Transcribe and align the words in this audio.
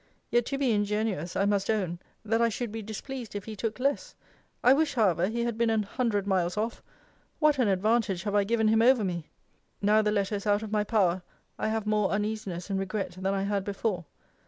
Yet, 0.31 0.47
to 0.47 0.57
be 0.57 0.71
ingenuous, 0.71 1.35
I 1.35 1.45
must 1.45 1.69
own, 1.69 1.99
that 2.25 2.41
I 2.41 2.49
should 2.49 2.71
be 2.71 2.81
displeased 2.81 3.35
if 3.35 3.45
he 3.45 3.55
took 3.55 3.79
less 3.79 4.15
I 4.63 4.73
wish, 4.73 4.95
however, 4.95 5.27
he 5.27 5.43
had 5.43 5.59
been 5.59 5.69
an 5.69 5.83
hundred 5.83 6.25
miles 6.25 6.57
off! 6.57 6.81
What 7.37 7.59
an 7.59 7.67
advantage 7.67 8.23
have 8.23 8.33
I 8.33 8.43
given 8.43 8.69
him 8.69 8.81
over 8.81 9.03
me! 9.03 9.29
Now 9.79 10.01
the 10.01 10.11
letter 10.11 10.33
is 10.33 10.47
out 10.47 10.63
of 10.63 10.71
my 10.71 10.83
power, 10.83 11.21
I 11.59 11.67
have 11.67 11.85
more 11.85 12.09
uneasiness 12.09 12.67
and 12.71 12.79
regret 12.79 13.11
than 13.11 13.27
I 13.35 13.43
had 13.43 13.63
before. 13.63 14.05